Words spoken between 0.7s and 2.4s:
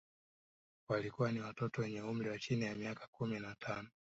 Walikuwa ni watoto wenye umri wa